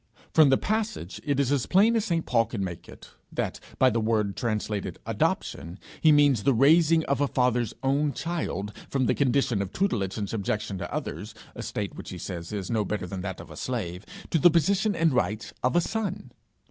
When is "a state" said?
11.53-11.93